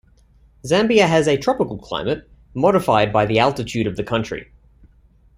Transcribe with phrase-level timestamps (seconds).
[0.65, 4.51] Zambia has a tropical climate, modified by the altitude of the country.